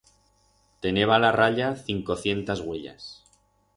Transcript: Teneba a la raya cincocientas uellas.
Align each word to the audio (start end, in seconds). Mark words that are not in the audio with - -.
Teneba 0.85 1.13
a 1.17 1.21
la 1.21 1.31
raya 1.37 1.69
cincocientas 1.85 2.61
uellas. 2.71 3.11